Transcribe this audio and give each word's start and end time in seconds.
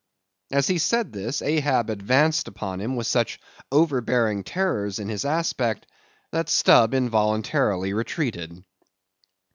As 0.51 0.65
he 0.65 0.79
said 0.79 1.13
this, 1.13 1.43
Ahab 1.43 1.91
advanced 1.91 2.47
upon 2.47 2.81
him 2.81 2.95
with 2.95 3.05
such 3.05 3.39
overbearing 3.71 4.43
terrors 4.43 4.97
in 4.97 5.09
his 5.09 5.25
aspect, 5.25 5.85
that 6.31 6.49
Stubb 6.49 6.95
involuntarily 6.95 7.93
retreated. 7.93 8.63